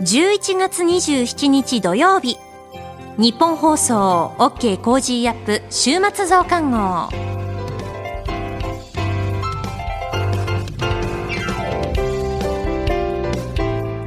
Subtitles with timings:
[0.00, 2.38] 11月27日土曜日。
[3.18, 7.10] ニッポン放送 OK Cozy up 週末増刊号。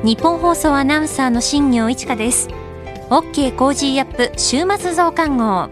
[0.04, 2.48] ニッポン放送アナウンサーの新行市佳です。
[3.12, 5.70] OK Cozy up 週末増刊号。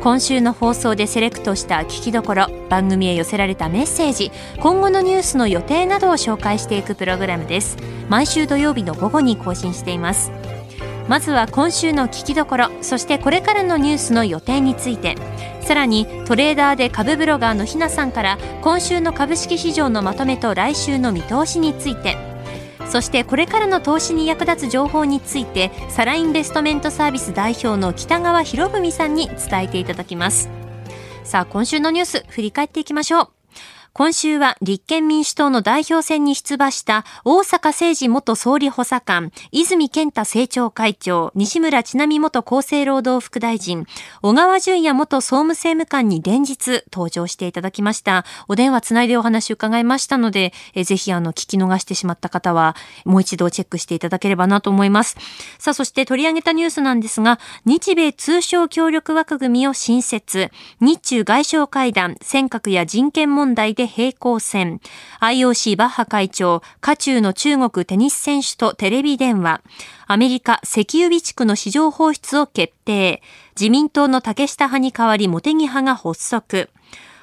[0.00, 4.30] 今週の放送でセレクトした聞きどころ番組へ寄せられたメッセージ
[4.60, 7.76] 今後のニュースの予定などを紹介していくプログラムです。
[8.08, 10.30] 毎週土曜日の午後に更新しています。
[11.08, 15.16] まずは今週の聞きどころそしてこれからのニュースの予定について。
[15.62, 22.27] さらにトレーダーで株ブロガーのひなさんから今週の株式市場のまとめと来週の見通しについて。
[22.88, 30.48] そしてこれからの投資に役立つ情報についてサラインベストメントサービス代表の北川博文さんに伝えていただきます。
[31.22, 33.37] さあ今週のニュース振り返っていきましょう。
[33.98, 43.86] 今週は立憲民主党の代表選に出馬した大阪誠治元総理補佐官、泉健太政調会長、西村智奈美元厚生労働副大臣、
[44.22, 48.24] 小川淳也元総務政務官に連日登場していただきました。
[48.46, 55.16] お電話つないでお話を伺いましたので、えぜひあの聞き逃してしまった方はもう一度チェックしていただければなと思います。
[55.58, 64.80] さあそして取り上げたニュースなんですが、日米通商協力枠組みを新設、日中外相会談、尖閣や人権問題で平行線。
[65.20, 69.62] IOC バッハ会長、渦中の中国テニス選手とテレビ電話。
[70.06, 73.22] アメリカ石油備蓄の市場放出を決定。
[73.58, 76.70] 自民党の竹下派に代わり茂木派が発足。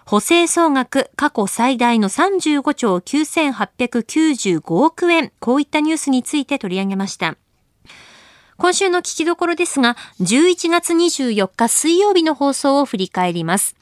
[0.06, 5.32] 補正総額過去最大の35兆9895億円。
[5.40, 7.38] こういったニュースについて取り上げました。
[8.58, 13.76] 今週の聞きどころですが、11月24日水曜日の放送を振り返ります。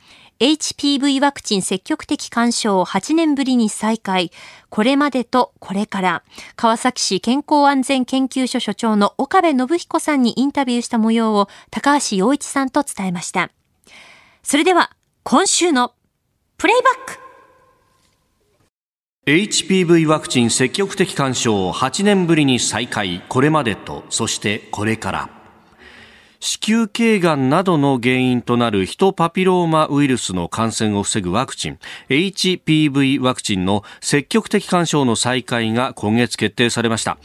[0.44, 4.30] HPV ワクチン積極的干渉を8年ぶりに再開。
[4.70, 6.24] これまでとこれから。
[6.58, 13.52] 川崎市健康安全研究所所長の岡部信彦さんにインタビューした模様を高橋洋一さんと伝えました。
[14.44, 14.92] それでは、
[15.24, 15.94] 今週の
[16.58, 17.20] プレイバック
[19.26, 23.24] HPV ワクチン積極的干渉8年ぶりに再開。
[23.30, 25.43] これまでと、そしてこれから。
[26.44, 37.18] 子宮頸がんなどの原因となるヒトパピローマウイルスの感染を防ぐワクチン HPV ワクチンの積極的干渉の再開が今月決定されました。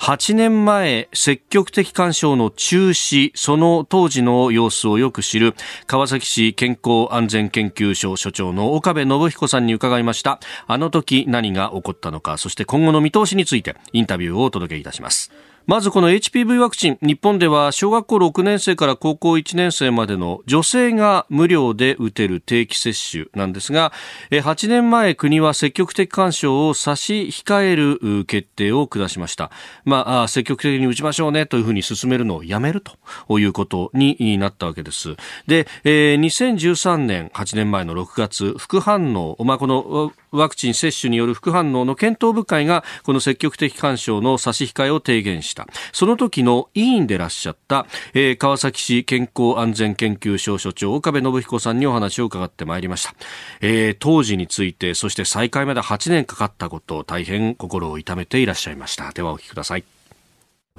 [0.00, 5.54] 8年前積極的干渉の中止その当時の様子をよく知る
[5.86, 10.38] 川崎市健康安全研究所所長の岡部信彦さんに伺いました。
[10.66, 15.32] あの時何が起こったのかそして今後の見通しについてインタビューをお届けいたします。
[15.66, 23.92] まずこの HPV ワクチン、日本では小学校6年生から高校1年生までの女性が無料で打てる定期接種なんですが、
[24.30, 29.50] 8年前国は積極的干渉を差し控える決定を下しました。
[29.84, 35.16] まあ、積極的に打ちましょうねというふうに進めるのをやめるということになったわけです。
[35.48, 45.66] で、2013年、8年前の6月、副反応、まあ、このワクチン接種による副反応の検討部会がこの積極的干渉の差し控えを提言した。
[45.92, 53.14] その時の委員でらっしゃった、えー、川崎市健康安全研究所所長岡部信彦さんにお話を伺ってまいりました、
[53.60, 59.12] えー、当時についてそして再開まで8年かかったこと大変心を痛めていらっしゃいました。
[59.12, 59.95] ではお聞きください。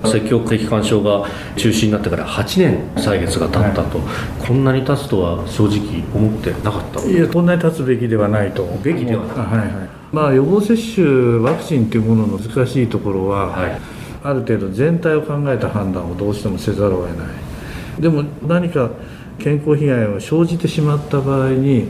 [0.05, 4.03] 積極的干渉が中止になってから8年歳月が経ったと、は
[4.43, 8.63] い、こんなに経つとは正直思ってなかったいやこんなに経つべきではないと。
[8.83, 9.57] べきではない、はい。
[9.57, 13.81] はいまあ、予防接種ワクチンというものの難しいところは、はい、
[14.23, 18.01] ある程度全体を考えた判断をどうしてもせざるを得ない。
[18.01, 18.91] でも何か
[19.39, 21.87] 健康被害が生じてしまった場合に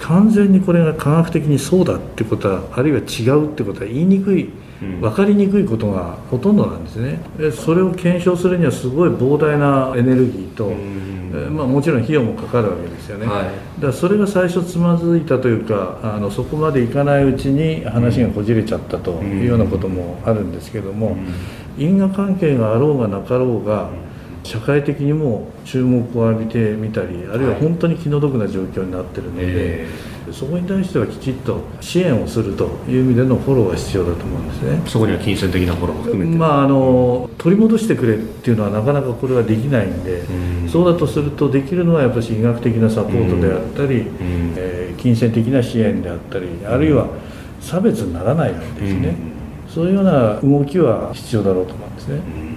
[0.00, 4.50] 完全にこれが科学的にそうだってことはあるいは違うってことは言いにくい
[4.80, 7.18] 分かりにくいことがほとんどなんですね。
[7.38, 10.70] でそれを検証するにはすごい膨大なエネルギーと、
[11.50, 21.16] まあ、もちろん費用もかかるわけですよね、はい、だからそれが最初つまずいたというかあのそこまでいかないうちに話がこじれちゃったというようなこともあるんですけども、
[21.78, 23.90] 因果関係があろうがなかろうが
[24.44, 29.86] 社会的にも注目を浴びてみたりあるいは本当に気の毒な状況になってるので、
[30.32, 34.82] そこに対してはきちっと支援をするという意味でのフォローが必要だと思うんですね。
[34.86, 47.08] そこには金銭的なフォローも含めて、まあ、あの取り戻してくれっていうのはなかなかこれはできないんで、うん、そうだとするとできるのはやっぱり医学的なサポートであったり、うん、えー、金銭的な支援であったりあるいは
[47.60, 49.08] 差別にならないようにですね、
[49.68, 52.56] うん、そういうような動きは必要だろうと思うんですね。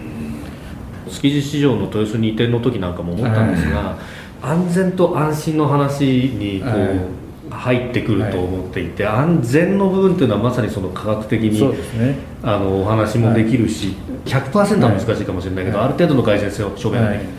[1.10, 3.98] 築地市場の豊洲に移転の時なんかも思ったんですが、は
[4.44, 7.00] い、安全と安心の話にこう、はい、
[7.50, 11.62] 入ってくると思っていて、はい、安全の部分というのはまさにその科学的に、
[12.00, 17.30] ね、あのお話もできるし、はい、100%は難しいかもしれないけど、はい、ある程度の改善性を証明ができる。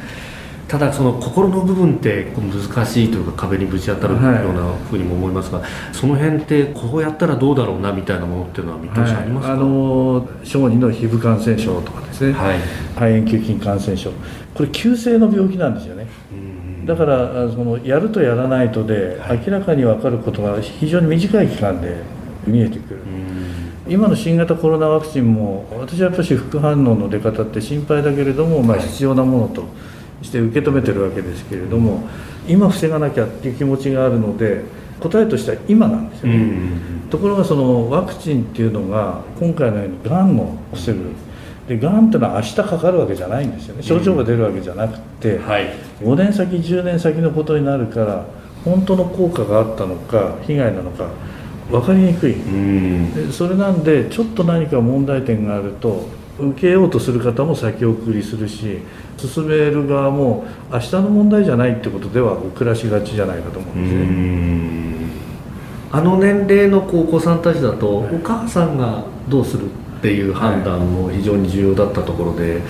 [0.70, 12.60] ただその心の部分って難しいというか壁にぶち当たるようなふうにも思いますが、はい、その辺ってこうやったらどうだろうなみたいなものっていうのは見通しありますか、はい、あの小児の皮膚感染症とかですね、はい、
[12.94, 14.12] 肺炎球菌感染症。
[14.54, 16.06] これ急性の病気なんですよね、
[16.90, 19.16] だからそのやるとやらないとで、
[19.46, 22.02] 明らかに分かることが非常に短い期間で
[22.44, 23.00] 見えてくる。
[23.88, 29.64] 今の新型コロナワクチンも私はやっぱり副反応の出方って心配だけれども、まあ、必要なものと
[30.22, 32.08] して受け止めてるわけですけれども
[32.46, 34.62] 今防がなきゃっていう気持ちがあるので
[35.00, 36.70] 答えとしては今なんですよね、
[37.10, 41.10] ところがそのワクチンっていうのが今回のようにがんを防ぐ
[41.70, 43.82] でがんっていうのは明日かかるわけじゃないんですよね。
[43.84, 45.68] 症状が出るわけじゃなくて、うんはい、
[46.00, 48.24] 5年先10年先のことになるから
[48.64, 51.06] 本当の効果があったのか被害なのか
[51.70, 52.34] 分かりにくい、
[53.14, 56.08] でそれなんでちょっと何か問題点があると
[56.40, 58.78] 受けようとする方も先送りするし
[59.16, 65.20] 進める側も明日の問題じゃないってことでは遅らしがちじゃないかと思うんですね。
[65.92, 69.66] あの年齢のお子さんたちだと、お母さんがどうする？
[70.00, 72.62] っていう判断も非常に重要だったところで、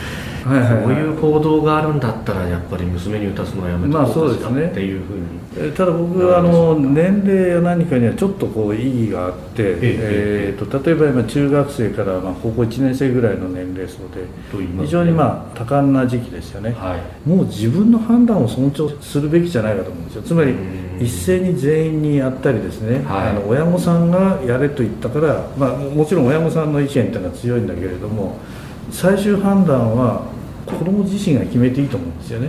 [0.44, 14.26] はいはいはい、こういう報道があるんだったらやっぱり娘に打たすのはやめた方がいっていうふうに、ただ僕はあの年齢や何かにはちょっとこう意義があって、えー、と例えば今中学生からまあ高校1年生ぐらいの年齢層で
[14.83, 20.23] 非常にまあ多感な時期ですよね、はい、もう自分の判断を尊重するべきじゃないかと思うんですよ。
[20.23, 20.55] つまり
[21.00, 28.38] 一斉に全員にやったりですね、はい、あの親御さんがやれと言ったから、まあ、もちろん親御さんの意見っていうのは強いんだけれども
[28.91, 30.29] 最終判断は
[30.67, 32.49] 子供自身が決めていいと思うんですよね。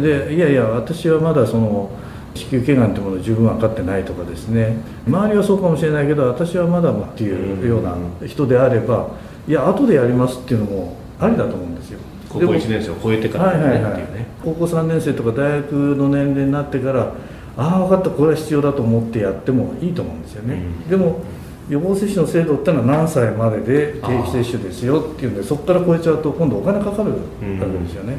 [0.00, 1.90] でいやいや私はまだその
[2.34, 4.76] 子宮頸がんというものを十分分かってないとかですね。
[5.06, 7.96] 周りはそうかもしれないけど私はまだっていうような
[8.26, 9.08] 人であれば
[9.46, 12.00] いや後でやりますっていうのもありだと思うんですよ。
[12.28, 17.12] 高校1年生を超えてからね、はいはいはい、ね高校3年生とか大学の年齢になってから
[17.56, 21.20] ああ分かったこれは必要だと思ってやってもいいと思うんですよね、うん、でも
[21.68, 28.16] 予防接種の制度っていうのは何歳までで定期接種ですよっていうんでそこから超えちゃうと今度お金かかるわけですよね、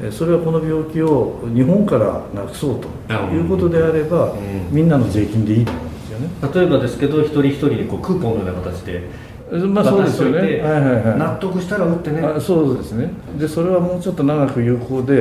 [0.00, 4.32] うんうん、それはこの病気を日本からなくそうということであれば、
[4.70, 6.28] みんなの税金でいいと思うんですよね。
[6.54, 9.08] 例えばですけど一人一人にこうクーポンのような形で
[9.50, 12.20] まあそうですよね、はいはいはい、納得したら打ってね。
[12.20, 13.10] あそうですね。
[13.38, 15.20] でそれはもうちょっと長く有効で、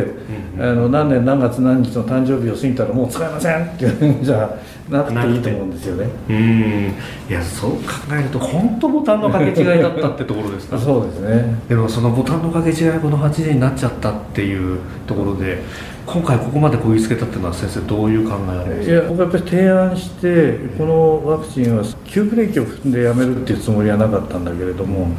[0.55, 4.57] うんうん、あの何年何月何日の誕生日を過ぎたらもう使えませんっていうんじゃ
[4.89, 6.09] なくていいと思うんですよね。
[6.29, 6.93] うん。
[7.29, 7.79] いやそう考
[8.11, 10.77] えると本当ボタンの掛け違いだったってところですか。
[10.77, 11.59] そうですね。
[11.69, 15.63] でもそのボタンの掛け違いこの8時になっちゃったっていうところで
[16.07, 18.93] 今回ここまでこぎつけたっていうのは先生どういう考えなんですか？
[18.93, 25.09] いや僕はやっぱり提案してこのワクチンは急ブレーキを踏んでやめるっていうつもりはなかったんだけれども、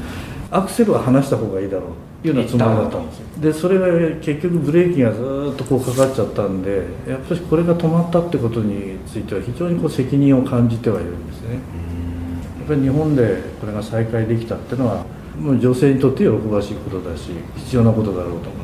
[0.51, 1.93] アクセルは離した方がいいだろうっ
[2.23, 3.27] ていうようなつもりだったんですよ。
[3.39, 11.55] でそれが結局ブレーキがずっとこうかかっちゃったんでやっぱりこれが止まったってことについては非常にこう責任を感じてはいるんですね。
[11.55, 15.05] やっぱり日本でこれが再開できたっていうのは
[15.39, 18.58] もう女性にとって喜ばしいことだし必要なことだろうと思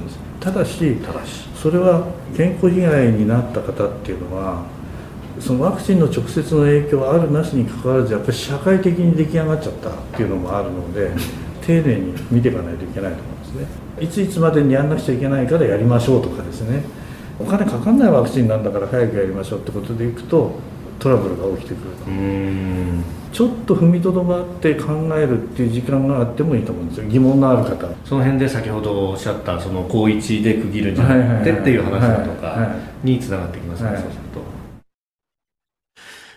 [0.45, 1.55] ただしただし。
[1.65, 2.07] それは
[2.37, 4.67] 健康被害になった方っていうのは
[5.41, 11.11] そのワクチンの直接の影響あるなしにかかわらずやっぱり社会的に出来上がっちゃったっていうのもあるので
[11.63, 13.67] 丁寧に見ていかないといけないと思うんですね。
[13.99, 16.85] いついつまでにやんなくちゃいけないからやりましょうとかですね。
[17.41, 20.53] お金かかんないワクチンなんだから早くやりましょうってことでいくと
[20.99, 21.95] トラブルが起きてくる
[23.33, 27.09] ちょっと踏みとどまって考えるっていう時間があってもいいと思うんですよ。
[27.09, 34.45] 疑問のある方その辺で先ほどおっしゃったその高一で区切るんじゃなくてっていう話だとかにつながってきますね、そうすると。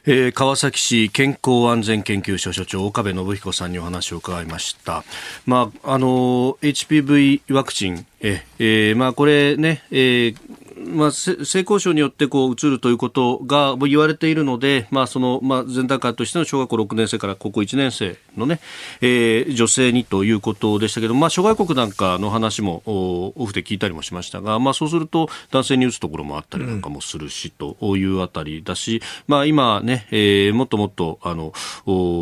[0.09, 5.03] えー、川崎市健康安全研究所所長岡部信彦さんにお話を伺いました。
[5.45, 10.56] まあ、あの、HPV ワクチン、え、えー、まあ、これね、えー
[10.87, 18.59] まあ、性交渉によってこう移るということが言われているので、まあそのまあ、前段階としての小学校6年生から高校1年生のね、
[19.01, 31.53] えー、女性にということでしたけど、まあ、諸外国なんかの話もオフで聞いたりもしましたが、まあ、そうすると男性に打つところもあったりなんかもするし、というあたりだし、まあ、今ね、えー、もっともっとあの、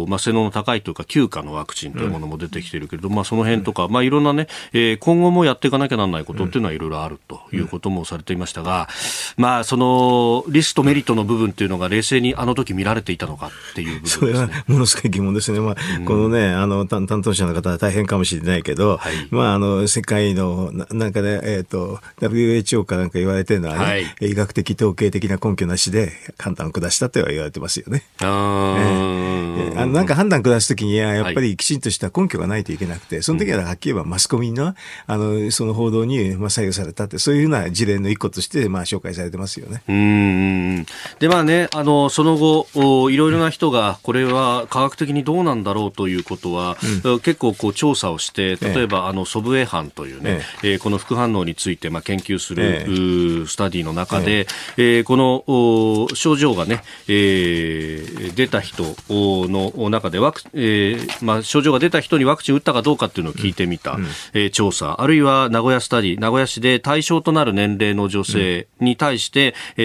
[0.08, 8.55] まあ、性能の高いというか休暇のワクチンというものも出てきているけれど、まあ、その辺とか、まあ、いろんなね、えー、今後もやっていかなきゃならないことっていうのはいろいろあるということもされていました。
[8.56, 8.88] したが、
[9.36, 15.60] まあ、そのリスクとメリットの部分っていうのが冷静にあの時見られていたのかっていう部分、ね、それはものすごい疑問ですね。
[15.60, 28.04] まあ、うん、このね、あの担当者の方は大変かもしれないけど、はい、まあ、あの世界のなんかね、えっ、ー、と WHO かなんか言われてるのはね、はい、医学的統計的な根拠なしで判断を下したとは言われてますよね。
[28.22, 34.76] あ、えー、あのなんか判断下すときにはやっぱりきちんとした根拠がないといけなくて、その時ははっきり言えばマスコミの
[35.08, 39.84] あのその報道にまあ左右されたってそういうふうな事例の一個としてまあ紹介されてますよね。
[39.88, 40.86] うん
[41.20, 48.86] でまあねあのその後いろいろな人がこれは科学的にどうなんだろうということは、うん、結構こう調査をして例え。
[48.88, 50.76] ば、ええ、あの祖父江藩というね、ええ。
[50.76, 54.48] ー、この副反応についてまあ研究する、ええ、スタディの中で、
[54.78, 55.00] ええ。
[55.02, 65.02] ー、この症状がね、えー、出た人の中でワク、えーまあ、症状が出た人にワクチン打ったかどうかっていうのを聞いてみた、うん、えー、調査。
[65.02, 66.20] あるいは名古屋スタディ。
[66.20, 68.35] 名古屋市で対象となる年齢の女性
[68.80, 69.84] に対して、うん、え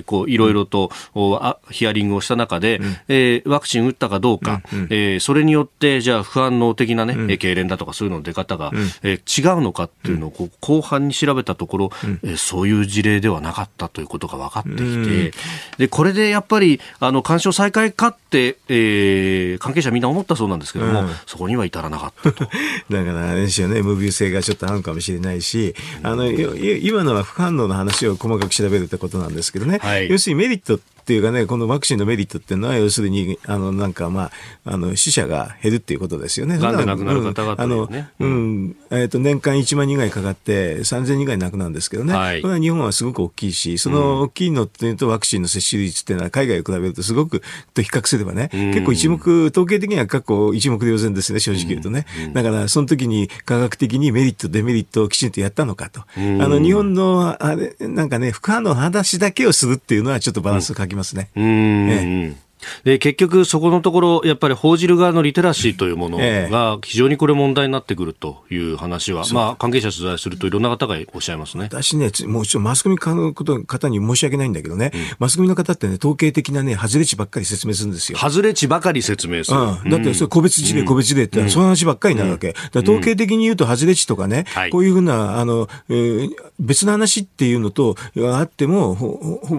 [0.00, 15.32] ー、こういろいろと、うん、あヒアリングをした中で、うん、えー、ワクチン打ったかどうか、うん、えー、それによってじゃあ不安能的なね、うん、痙攣だとかそういうの出方が、うん、えー、違うのかっていうのをこう後半に調べたところ、うん、えー、そういう事例ではなかったということが分かってきて、
[15.78, 22.44] でこれでやっぱりあの干渉再開かって、えー、関係者みんな思ったそうなんですけども、そこには至らなかったと。
[22.90, 34.30] だからあれですよね無病性がちょっとあるかもしれないし、あの今のは副反応の話を細かく調べるってことなんですけどね、はい、要するにメリットっていうかね、このワクチンのメリットっていうのは、要するに、あの、なんかま
[34.64, 36.58] あ、あの、死者が減るっていうことですよね。
[36.58, 37.88] がんで亡くなる方々、ね、あの、
[38.20, 42.14] うん、えっ、ー、と、年間1万人ぐらいかかって、3000人ぐらい亡くなるんですけどね。
[42.14, 47.42] はい、これは日本はすごく大きいし、その大きいのっていうと、ワクチンの接種率っていうのは、海外を比べるとすごく、
[47.74, 52.06] と比較すればね、結構一目、統計的には過去一目瞭然ですね、正直言うとね。
[52.32, 56.00] だから、その時に科学的にメリット、デメリットをきちんとやったのかと。
[56.00, 61.30] あの、日本の、あれ、なんかね、副反応の話だけをするっていうのは、ちょっとバランスを欠きますね。
[61.36, 62.51] うんええ
[62.84, 71.64] で結局、そこのところ、やっぱり報じる側のリテラシーというものが非常にこれ問題になってくるという話は、ええ、まあ、関係者取材するといろんな方がおっしゃいますね。
[71.64, 78.18] 私ね、もうちょマスコミの方に申し訳ないんだけどね、うん、マスコミの方ってね、統計的なね、外れ値ばっかり説明するんですよ。
[78.18, 79.58] 外れ値ばかり説明する。
[79.58, 82.54] うん、だって、それ個別事例、個別事例って、その話ばっかりになるわけ。
[82.72, 87.96] だ統計的に言うと、外れ値とかね、こういうふうな、あの、えー、別の話っていうのと、
[88.34, 88.94] あっても、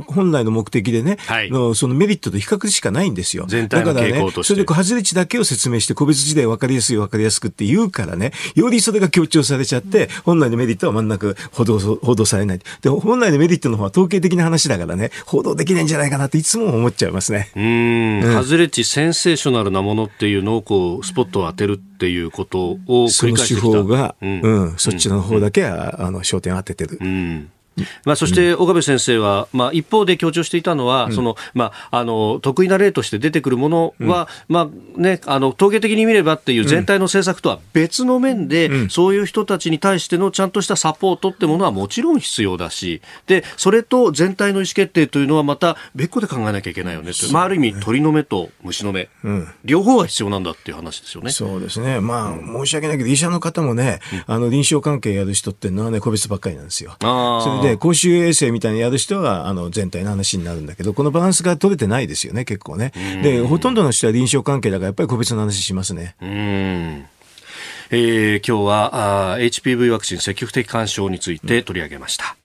[0.07, 3.45] 本来の目的でね、はい、のそのメリットと比較しかないんですよ。
[3.47, 4.53] 全体の傾向として。
[4.53, 12.59] それで外れ値だけを説明して、個別事例分かりやすい分かりやすくって言うからね、よりそれが強調されちゃって、本来のメリットは真ん中報道報道されない。
[12.81, 17.51] で、本来のメリットの方は統計的な話だからね、報道できないんじゃないかなっていつも思っちゃいますね。
[17.55, 18.43] うん。
[18.43, 23.61] 外れ値センセーショナルなものっていうのをこう、スポットを当てるっていうことを繰り返してきた。
[23.61, 26.97] その手法が、うん、うん、そっちの方だけは、あの、焦点を当ててる。
[27.01, 27.49] うん
[28.05, 49.09] まあ、そして岡部先生は、まあ、一方で強調していたのは、うん、そのまあ、あの得意な例として出てくるものは、うん、まあね、あの統計的に見ればっていう全体の政策とは別の面で、うん、そういう人たちに対してのちゃんとしたサポートってものはもちろん必要だしでそれと全体の意思決定というのはまた別個で考えなきゃいけないよねと、まあ、ある意味鳥の目と虫の目、
[49.63, 51.31] 両方が必要なんだっていう話ですよね。
[51.31, 56.95] そうですね、まあ申し訳ないけど医者の方もね、あの臨床関係やる人っていうのはね個別ばっかりなんですよ。
[56.99, 62.91] それで公衆衛生みたいにやる人はあの全体の話になるんだけど、このバランスが取れてないですよね、結構ね。
[63.23, 66.15] で、ほとんどの人は臨床関係だから、やっぱり個別の話しますね。
[66.21, 67.05] うん
[67.89, 72.35] えー、今日はあ HPV ワクチン積極的干渉について取り上げました。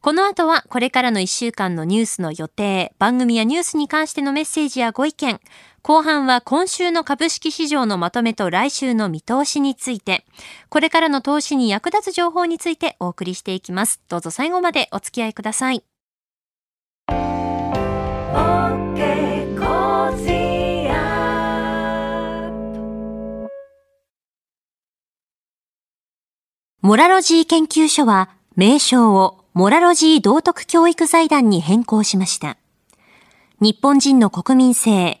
[0.00, 5.40] この後はこれからの1週間のニュースの予定、番組やニュースに関してのメッセージやご意見、
[5.86, 10.24] 後半は今週の株式市場のまとめと来週の見通しについて、
[10.68, 14.00] これからの投資に役立つ情報についてお送りしていきます。
[14.08, 15.84] どうぞ最後までお付き合いください。
[26.82, 32.56] モラロジー研究所は名称をモラロジー道徳教育財団に変更しました。
[33.60, 35.20] 日本人の国民性、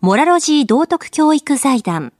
[0.00, 2.12] モラロジー道徳教育財団。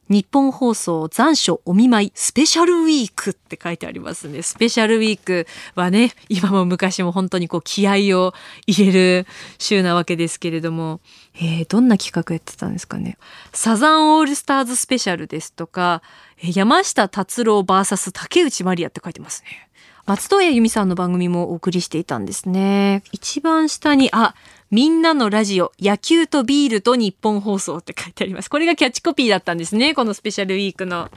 [0.08, 4.43] 日本放送残暑お見舞いスペシャルウィークって書いてありますね。
[4.43, 8.36] スペシャルウィークはね、今も昔も本当にこう気合を
[8.67, 9.27] 入れる
[9.58, 11.00] 週なわけですけれども、
[11.38, 13.17] えー、どんな企画やってたんですかね。
[13.51, 16.03] サザンオールスターズスペシャルですとか、
[16.43, 19.70] 山下達郎 VS 竹内まりやって書いてますね。
[20.05, 23.01] 松任谷由実さんの番組もお送りしていたんですね。
[23.12, 24.36] 一番下に、あ、
[24.71, 28.49] みんなのラジオ、野球とビールと日本放送って書いてあります。
[28.49, 29.93] これがキャッチコピーだったんですね。
[29.93, 31.11] このスペシャルウィークの。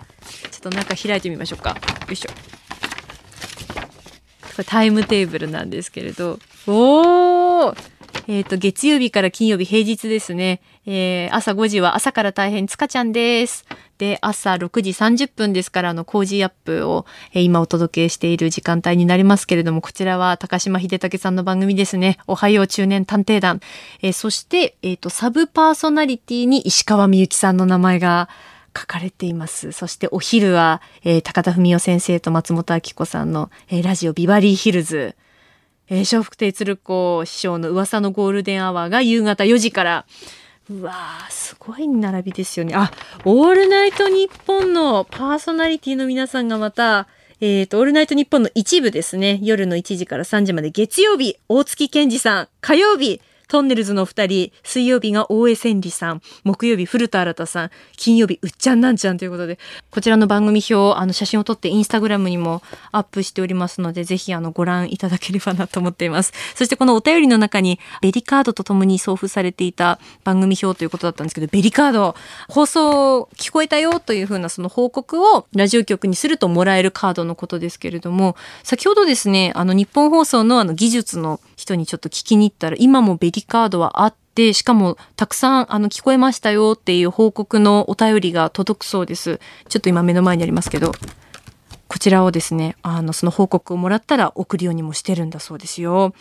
[0.50, 1.70] ちょっと中開いてみましょうか。
[1.70, 1.76] よ
[2.10, 2.30] いしょ。
[2.30, 2.34] こ
[4.58, 6.40] れタイムテーブルなんですけれど。
[6.66, 7.93] おー
[8.26, 10.60] えっ、ー、と、月曜日から金曜日平日ですね。
[10.86, 13.64] えー、朝5時は朝から大変つかちゃんです。
[13.98, 22.18] で、朝6時30分ですから、あの、工事アップを、えー、今お届けしている時間帯になりますけれども、こちらは高島秀武さんの番組ですね。
[22.26, 23.60] おはよう中年探偵団。
[24.02, 28.28] えー、そして、えっ、ー、と、サブパーソナリティに石川みゆきさんの名前が
[28.76, 29.72] 書かれています。
[29.72, 35.16] そしてお昼は、えー、高田文夫先生と松本明子さんの、えー、ラジオビバリーヒルズ。
[35.88, 40.06] えー、笑福亭鶴光師匠の噂のゴールデンアワーが夕方4時から、
[40.70, 42.74] うわー、すごい並びですよね。
[42.74, 42.90] あ、
[43.24, 47.06] オールナイトニッポンのパーソナリティの皆さんがまた、
[47.40, 49.40] えっ、ー、と、オールナイトニッポンの一部ですね。
[49.42, 59.58] 夜の1時から3時まで月曜日、大槻ケンヂさん、火曜日、とんねるずの二人、水曜日が大江千里さん、木曜日古田新太さん、金曜日うっちゃんなんちゃんということで、
[59.90, 66.32] こちらの番組表、あの写真を撮ってインスタグラムにもアップしておりますので、ぜひあのご覧いただければなと思っています。
[66.54, 72.14] そしてこのお便りの中に、ベリカードとともに送付されていた番組表ということだったんですけど、ベリカード、
[72.48, 89.40] 放送聞こえたよというふうなその報告をラジオ局にするともらえるカードのことですけれども、先ほどですね、あの日本放送のあの技術の人にちょっと聞きに行ったら、今もベリカードはあって、しかもたくさんあの聞こえましたよっていう報告のお便りが届くそうです。
[89.68, 90.92] ちょっと今目の前にありますけど、
[91.86, 96.14] こちらをですね、あの、その報告をもらったら送るようにもしてるんだそうですよ。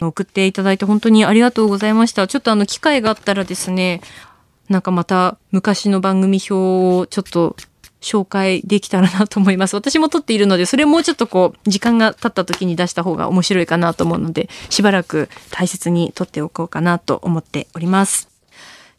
[0.00, 2.28] 送っていただいて本当にありがとうございました。
[2.28, 4.02] ちょっとあの、機会があったらですね、
[4.68, 7.56] なんかまた昔の番組表をちょっと
[8.00, 9.74] 紹介できたらなと思います。
[9.74, 18.28] 私も撮っているので、それもうちょっとこう、時間が経った時に出した方が面白いかなと思うので、しばらく大切に撮っておこうかなと思っております。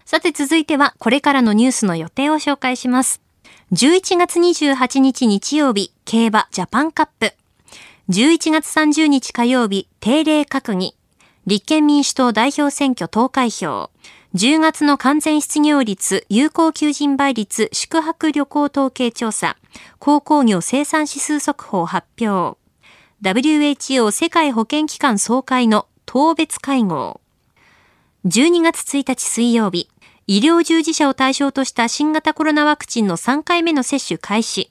[0.05, 3.21] さて続いては、これからのニュースの予定を紹介します。
[3.73, 7.33] 11月28日日曜日、競馬ジャパンカップ。
[8.09, 10.95] 11月30日火曜日、定例閣議。
[11.45, 13.89] 立憲民主党代表選挙投開票。
[14.37, 19.57] 10月の完全失業率、有効求人倍率、宿泊旅行統計調査、
[19.97, 22.55] 鉱工業生産指数速報発表、
[23.23, 27.19] WHO 世界保健機関総会の当別会合、
[28.27, 29.89] 12月1日水曜日、
[30.27, 34.69] 医療従事者を対象とした新型コロナワクチンの3回目の接種開始、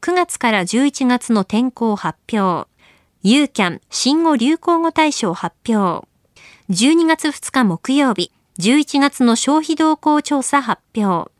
[0.00, 2.70] 9月から11月の天候発表、
[3.24, 6.06] ユーキャン新語流行語大賞発表、
[6.70, 11.30] 12月2日木曜日、11月の消費動向調査発表。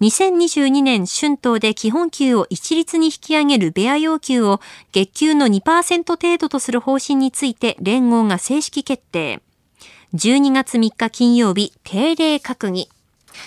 [0.00, 4.60] 2022年春闘で基本給を一律に引き上げるベア要求を
[4.92, 9.40] 月給の2%程度とする方針について連合が正式決定。
[10.14, 12.88] 12月3日金曜日定例閣議。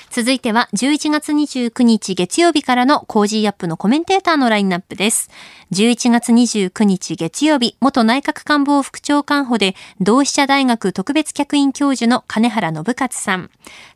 [0.10, 5.30] 続いては11月29日月曜日からの Cozy up のコメンテーターのラインナップです。
[5.72, 13.50] 11月29日月曜日、元内閣官房副長官補で同志社大学特別客員教授の兼原信克さん。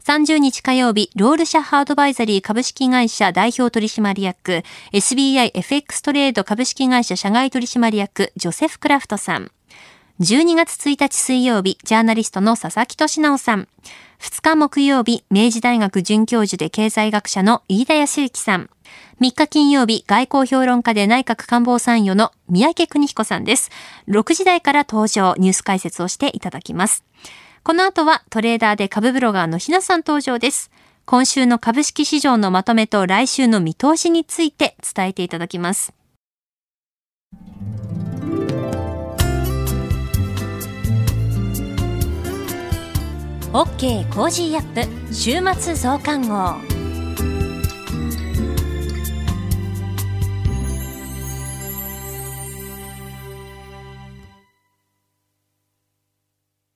[0.05, 9.51] 30日火曜日、ロールシャッハ・アドバイザリー株式会社代表取締役、SBIFX トレード株式会社社外取締役、ジョセフ・クラフトさん。
[10.21, 13.67] 12月1日水曜日、ジャーナリストの佐々木俊直さん。
[14.21, 18.69] 2日木曜日、明治大学准教授で経済学者の飯田康之さん。
[19.19, 23.71] 3日金曜日、外交評論家で内閣官房参与の三宅邦彦さんです。
[24.07, 27.03] 6時台から登場、ニュース解説をしていただきます。
[27.63, 30.71] この後はトレーダーで株ブロガーのひなさん登場です。
[31.05, 35.94] 今週の株式市場のまとめと来週の見通しについて伝えていただきます。
[43.55, 46.55] OK Cozy up 週末増刊号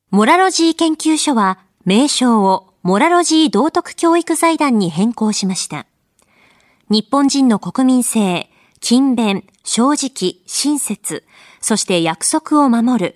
[0.10, 5.86] モラロジー研究所は名称をモラロジー道徳教育財団に変更しました。
[6.90, 11.26] 日本人の国民性、勤勉、正直、親切、
[11.60, 13.16] そして約束を守る、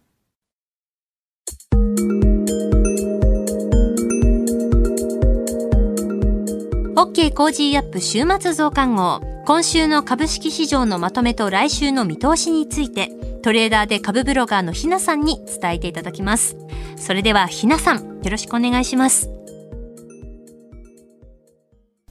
[7.01, 9.21] OK Cozy up 週末増刊号。
[9.47, 13.09] 今週の株式市場のまとめと来週の見通しについて、
[13.41, 16.55] トレーダーで株ブロガーのひなさんに伝えていただきます。
[16.97, 19.31] それではひなさん、よろしくお願いします。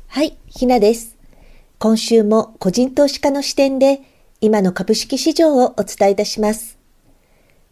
[0.09, 1.17] はい、ひなです。
[1.79, 4.03] 今週も個人投資家の視点で
[4.41, 6.81] 今の株式市場をお伝えいたします。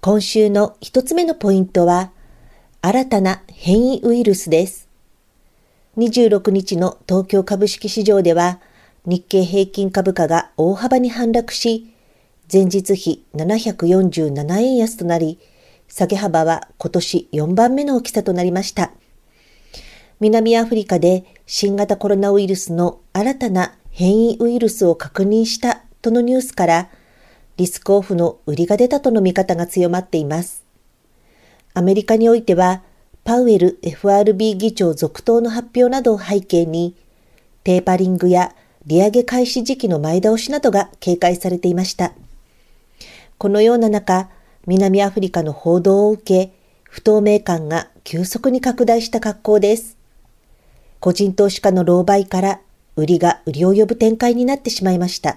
[0.01, 2.13] 今週の一つ目のポイントは、
[2.81, 4.88] 新たな変異ウイルスです。
[5.99, 8.61] 26日の東京株式市場では、
[9.05, 11.93] 日経平均株価が大幅に反落し、
[12.51, 15.41] 前日比747円安となり、
[15.89, 18.93] 下げ幅は今年4番目の大きさとなりました。
[20.21, 26.91] 南アフリカで新型コロナウイルスの新たな変異ウイルスを確認したとのニュースから、
[27.57, 30.63] リスクオフの売りが出たとの見方が強まっています。
[31.75, 32.85] アメリカにおいては、
[33.29, 36.95] パウエル FRB 議長続投の発表などを背景に、
[37.63, 38.55] テーパリングや
[38.87, 42.15] 利上げ開始時期の前倒しなどが警戒されていました。
[43.37, 44.31] このような中、
[44.67, 46.53] 南アフリカの報道を受け、
[46.85, 49.99] 不透明感が急速に拡大した格好です。
[50.99, 52.61] 個人投資家の狼狽から
[52.97, 55.37] 売りが売りを呼ぶ展開になってしまいました。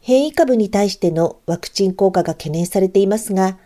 [0.00, 3.56] 変異株に対してのワクチン効果が懸念されていますが、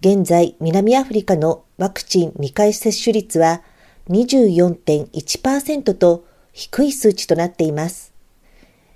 [0.00, 3.60] 現在南アフリカのワクチン2回接種率は
[4.08, 8.14] 24.1%と低い数値となっています。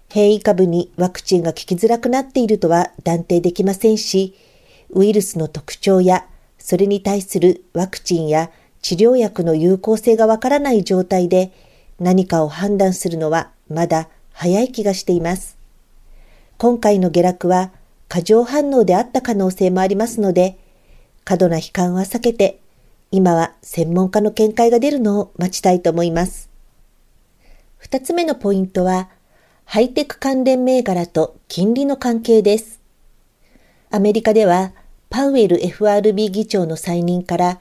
[0.08, 4.34] 変異株にワクチンが効きづらくなっているとは断定できませんし、
[4.94, 6.26] ウイルスの特徴や
[6.58, 11.52] それに対するワクチンや治療薬の有効性がわからない状態で
[12.00, 15.58] 何かを判断するのはまだ早い気がしています。
[16.56, 17.72] 今回の下落は
[18.08, 20.56] 過剰反応であった可能性もありますので、
[21.24, 22.60] 過度な悲観は避けて、
[23.10, 26.50] 今は専門家の見解が出るのを待ちたいと思います。
[27.78, 29.08] 二つ目のポイントは、
[29.64, 32.80] ハイテク関連銘柄と金利の関係です。
[33.90, 34.72] アメリカでは、
[35.10, 37.60] パウエル FRB 議長の再任から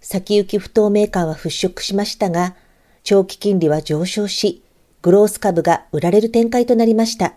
[0.00, 2.54] 先行き不透明感は払拭しましたが、
[3.02, 4.62] 長期金利は上昇し、
[5.02, 7.34] グロース株が売られる展開となりました。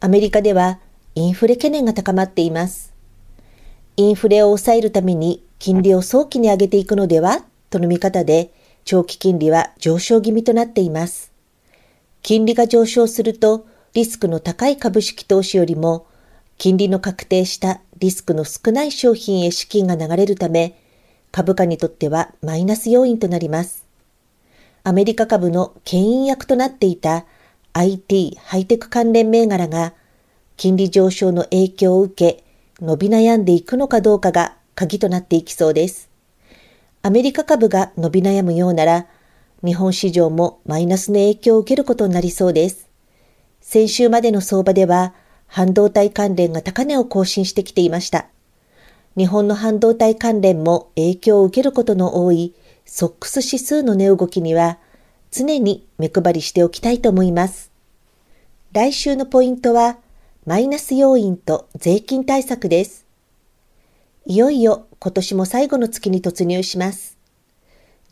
[0.00, 0.80] アメリカでは
[1.14, 2.95] インフレ懸念が高まっています。
[3.98, 8.52] インフレを抑えるために金利を早期に上げていくのではとの見方で、
[8.84, 11.32] 長期金利は上昇気味となっています。
[12.22, 16.06] 金利が上昇すると、リスクの高い株式投資よりも、
[16.58, 20.78] 金利の確定したリスクの少ない商品へ資金が流れるため、
[21.32, 23.86] 株価にとってはマイナス要因となります。
[24.84, 27.24] アメリカ株の牽引役となっていた
[27.72, 29.94] IT ハイテク関連銘柄が
[30.56, 32.45] 金利上昇の影響を受け
[32.78, 36.10] 伸び悩んでいくのかどうかが鍵となっていきそうです。
[37.00, 39.06] アメリカ株が伸び悩むようなら
[39.64, 42.90] 日本市場もマイナスの影響を受けることになりそうです。
[43.62, 45.14] 先週までの相場では
[45.46, 48.26] 半導体関連が高値を更新してきていました。
[49.16, 54.78] 日本の半導体関連も影響を受けることの多いソックス指数の値動きには
[55.30, 57.70] 常に目配りしておきたいと思います。
[58.72, 59.96] 来週のポイントは
[60.46, 63.04] マイナス要因と税金対策です。
[64.26, 67.18] いよいよ今年も最後の月に突入します。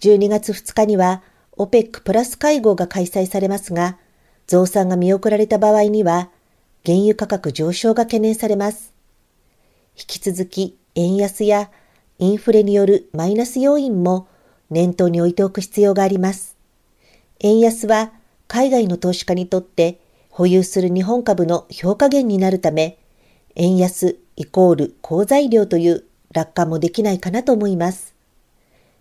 [0.01, 1.23] 12月2日には
[1.57, 3.99] OPEC プラス会合が開催されますが、
[4.49, 6.29] 増産が見送られた場合には
[6.85, 8.93] 原油価格上昇が懸念されます。
[9.97, 11.71] 引き続き円安や
[12.19, 14.27] インフレによるマイナス要因も
[14.71, 16.57] 念頭に置いておく必要があります。
[17.39, 18.11] 円安は
[18.49, 20.01] 海外の投資家にとって
[20.37, 22.99] 保有する日本株の評価減になるため、
[23.55, 28.17] 円安イコール好材料という楽観もできないかなと思います。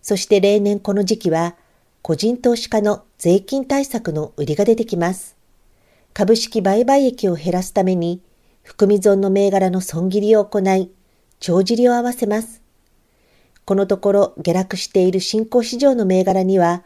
[0.00, 1.56] そして例年この時期は
[2.02, 5.36] 個人投資家の税金対策の売りが出てきます。
[6.12, 8.22] 株式売買益を減らすために、
[8.62, 10.88] 含み損の銘柄の損切りを行い、
[11.40, 12.62] 帳尻を合わせます。
[13.64, 16.84] このところ下落している新興市場の銘柄には、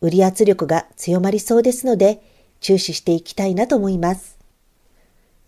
[0.00, 2.22] 売り圧力が強まりそうですので、
[2.60, 4.38] 注視していきたいなと思います。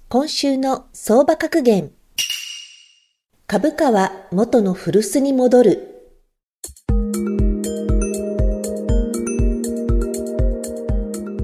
[0.08, 1.90] 今週の相場格言。
[3.46, 5.88] 株価は元の古巣に戻る。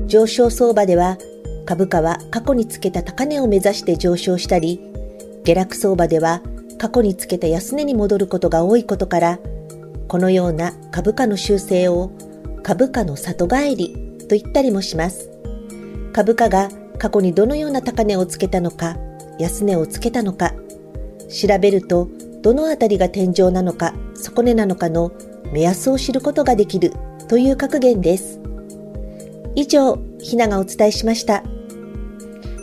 [0.07, 1.19] 上昇相場では
[1.67, 4.81] 株価は過去につけた高値を目指して上昇したり、
[5.45, 6.41] 下落相場では
[6.79, 9.39] 過去につけた安値に戻ることが多いことから、
[10.09, 12.11] このような株価の修正を
[12.63, 15.38] 株価の里帰りと言ったりもします。
[16.19, 18.97] 株価が過去にどのような高値をつけたのか、
[19.39, 20.53] 安値をつけたのか、
[21.31, 22.09] 調べると
[22.43, 25.13] どのあたりが天井なのか、底値なのかの
[25.53, 26.93] 目安を知ることができる
[27.29, 28.41] という格言です。
[29.55, 31.45] 以上、ひながお伝えしました。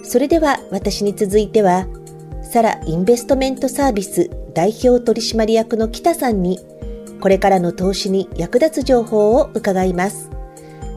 [0.03, 1.87] それでは私に続いては、
[2.43, 6.59] サラインベストメントサービス代表取締役の北さんに、
[7.21, 10.29] これからの投資に役立つ情報を伺います。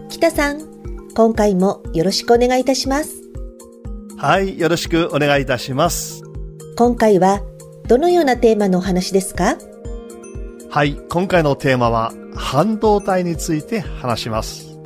[0.08, 0.77] 北さん、
[1.14, 3.22] 今回もよろしくお願いいたします。
[4.16, 6.22] はい、よろしくお願いいたします。
[6.76, 7.40] 今回は
[7.86, 9.56] どのようなテーマのお話ですか？
[10.70, 14.78] はい、今回のテーマは半導体について話します。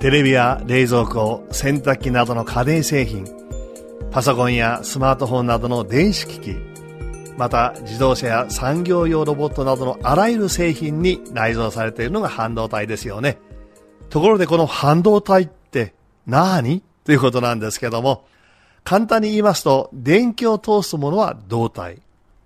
[0.00, 3.26] テレビや冷蔵庫、洗濯機などの家電製品、
[4.10, 6.56] パソコンやスマートフォンなどの電子機器、
[7.36, 13.38] また自動車や産業用ロボットなどのあらゆる製品に内蔵されているのが半導体ですよね。
[14.10, 15.92] ところでこの半導体って
[16.26, 16.82] 何？
[17.04, 18.24] ということなんですけども、
[18.84, 21.98] 簡単に言いますと、電気を通すものは導体。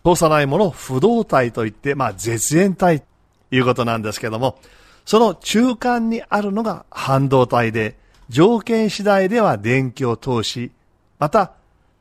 [0.05, 3.07] 通さないものを不導体といって、まあ絶縁体と
[3.51, 4.59] いうことなんですけども、
[5.05, 7.97] その中間にあるのが半導体で、
[8.29, 10.73] 条件次第では電気を通し、
[11.19, 11.53] また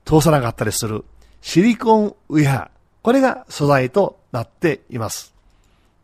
[0.06, 1.04] 通さなかったりする
[1.42, 2.72] シリコンウェア。
[3.02, 5.34] これが素材となっています。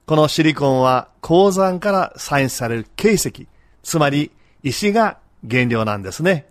[0.05, 3.47] このシリコンは鉱山から採取される形石、
[3.83, 5.17] つまり石が
[5.49, 6.45] 原料なんですね。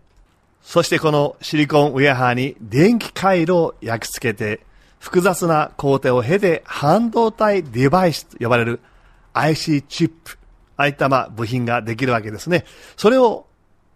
[0.62, 4.60] そしてこのシリコンウェアに電気回路を焼き付けて、
[5.00, 8.80] 複雑な工程を経て半導体デバイスと呼ばれる
[9.34, 10.38] IC チップ、
[10.78, 12.64] ああいったまあ部品ができるわけですね。
[12.96, 13.44] それを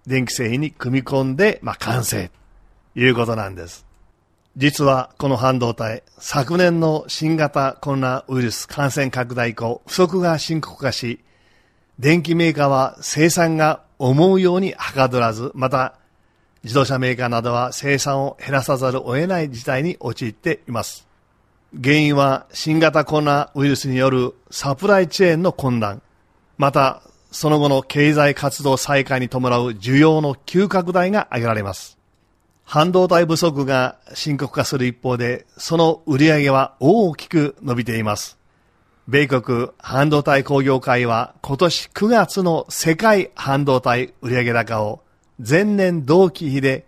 [0.06, 2.30] 電気製品に組み込んで、まあ完成
[2.92, 3.85] ということなんです。
[4.56, 11.20] 実はこの半導体、昨年の新型コロナウイルス感染拡大以降、不足が深刻化し、
[11.98, 15.98] 電気メーカーは生産が思うようにはかどらず、また
[16.62, 21.06] 自動車メーカーなどは生産を減らさざるを得ない事態に陥っています。
[21.74, 26.00] 原因は新型コロナウイルスによるサプライチェーンの混乱、
[26.56, 31.98] また、その後の経済活動再開に伴う需要の急拡大が挙げられます。
[32.68, 38.38] 半導体不足が深刻化する一方で、その売り上げは大きく伸びています。
[39.06, 45.00] 米国半導体工業会は今年9月の世界半導体売上高を
[45.38, 46.86] 前年同期比で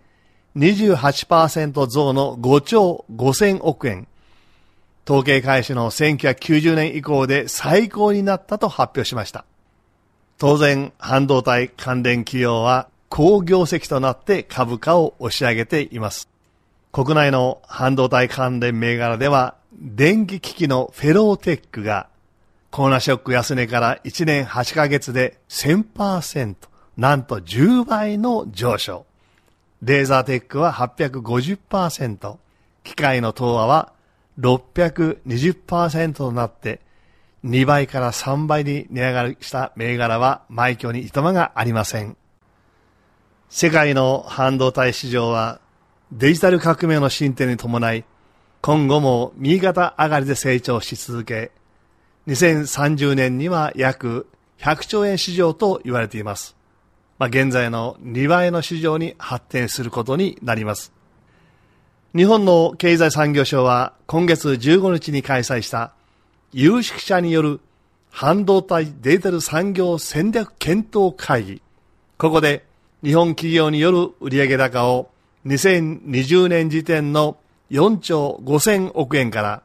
[0.57, 4.09] 28%増の5兆5000億円、
[5.07, 9.45] 統計開始の1990年以降で最高になったと発表しました。
[10.37, 16.29] 当然、半導体関連企業は好業績となって株価を押し上げています。
[16.91, 22.07] 国内の半導体関連銘柄では、電気機器のフェローテックが
[22.71, 26.55] コーナーショック安値から1年8ヶ月で1000%、
[26.97, 29.05] なんと10倍の上昇。
[29.81, 32.37] レーザーテックは850%、
[32.83, 33.93] 機械の東亜は
[34.39, 36.81] 620%となって、
[37.45, 42.17] 2倍から3倍に値上がりした銘柄は埋挙にいとまがありません。
[43.51, 45.59] 世界の半導体市場は
[46.11, 48.05] デジタル革命の進展に伴い、
[48.61, 51.51] 今後も右肩上がりで成長し続け、
[52.27, 54.27] 2030年には約
[54.59, 56.55] 100兆円市場と言われています。
[57.17, 60.93] まあ、現在の2倍の市場に発展することになります。
[62.15, 65.93] 日本の経済産業省は今月15日に開催した
[66.53, 67.61] 有識者による
[68.11, 71.61] 半導体デジタル産業戦略検討会議。
[72.19, 72.68] ここで
[73.03, 75.09] 日本企業による売上高を
[75.45, 77.37] 2020年時点の
[77.71, 79.61] 4兆5000億円から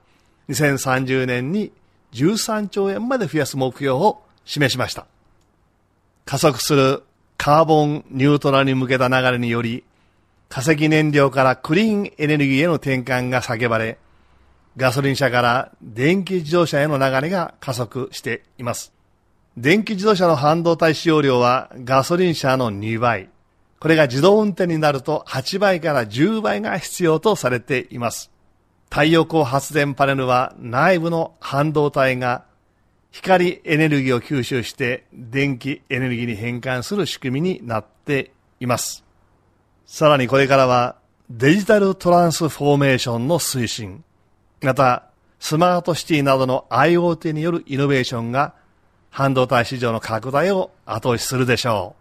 [0.48, 1.72] 2030年に
[2.12, 5.06] 13兆円まで増やす目標を示しました。
[6.24, 7.02] 加速する
[7.36, 9.82] カーボンニュートラルに向けた流れにより、
[10.48, 13.98] 化石燃料からクリーンエネルギーへの転換が叫ばれ、
[14.76, 18.92] ガソリン車から電気自動車への流れが加速しています。
[19.56, 23.28] 電気自動車の半導体使用量はガソリン車の2倍。
[23.78, 28.32] これが自動運転になると8倍から10倍が必要とされています。
[28.90, 32.44] 太陽光発電パネルは内部の半導体が
[33.12, 39.04] 光エネルギーを吸収して電気エネルギーに変換する仕組みになっています。
[39.86, 40.96] さらにこれからは
[41.30, 44.02] デジタルトランスフォーメーションの推進、
[44.62, 45.04] また
[45.38, 48.54] スマートシティなどの IoT によるイノベーションが
[49.14, 51.94] 半導体市場の拡大を後押しするでしょ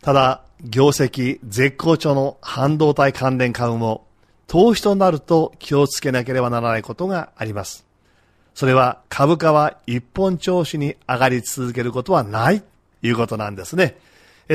[0.00, 0.04] う。
[0.04, 4.06] ただ、業績絶好調の半導体関連株も
[4.46, 7.84] 投資となると気をつけなければならないことがあります。
[8.54, 12.66] それは株価は一本調子に上がり続けることはないと
[13.02, 13.98] いうことなんですね。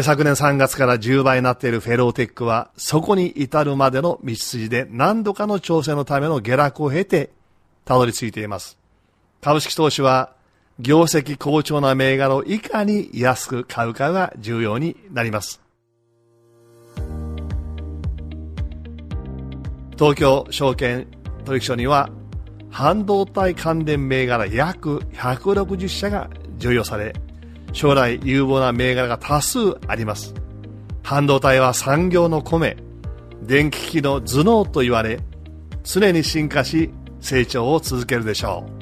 [0.01, 7.31] 昨年3月から10倍になっているフェローテックは、そこに至るまでの道筋で何度かの調整のための下落を経て、
[7.83, 8.77] たどり着いています。
[9.41, 10.31] 株式投資は、
[10.81, 15.61] 業績好調な銘柄をいかに安く買うかが重要になります。
[19.93, 21.07] 東京証券
[21.45, 22.09] 取引所には
[22.71, 27.13] 半導体関連銘柄約160社が重要され、
[27.73, 30.33] 将来有望な銘柄が多数あります。
[31.03, 32.75] 半導体は産業の米、
[33.43, 35.19] 電気機器の頭脳と言われ、
[35.83, 36.89] 常に進化し
[37.19, 38.80] 成長を続けるでしょう。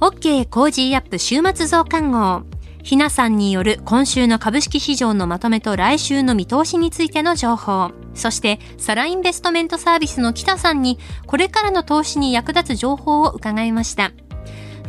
[0.00, 2.42] OK Cozy up 週末増刊号。
[2.84, 7.90] ひなさんによる今週の株式市場のまとめと来週の見通しについての情報。
[8.14, 14.12] そして、サラインベストメントサービスの北さんに、これからの投資に役立つ情報を伺いました。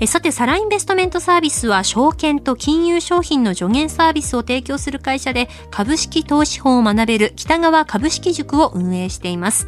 [0.05, 9.67] さて、サラインベストメントサービスは証券と金融商品の助言サービスを提供する会社で株式投資法を学べる北川株式塾を運営しています。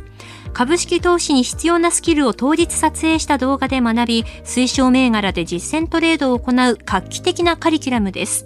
[0.53, 8.45] 株式投資に必要なスキルを当日撮影した動画で学び、推奨銘柄で実践トレードを行う画期的なカリキュラムです。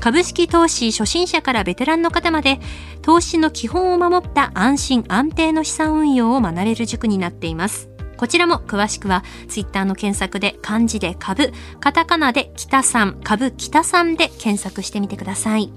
[0.00, 2.60] 株式投資初心者からベテランの方まで、
[3.02, 7.88] 投資の基本を守った安心安定の資産運用を学べる塾になっています。
[8.16, 15.72] こちらも詳しくはツイッターの検索で漢字で株、カタカナで北さん、株北さんで検索してみてください。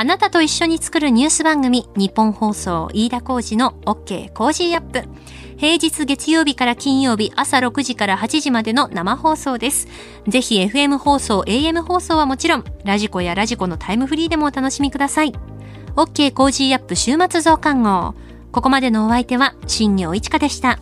[0.00, 5.02] あなたと一緒に作るニュース番組、ニッポン放送飯田浩司の OK Cozy up。
[5.56, 9.88] 平日月曜日から金曜日朝6時から8時までの生放送です。
[10.28, 15.32] ぜひ FM 放送、AM 放送はもちろん、ラジコやラジコのタイムフリーでもお楽しみください。
[15.96, 18.14] OK Cozy up 週末増刊号。
[18.52, 20.78] ここまでのお相手は、新行市佳でした。